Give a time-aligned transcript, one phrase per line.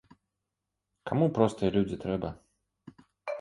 [1.11, 2.33] Каму простыя людзі трэба?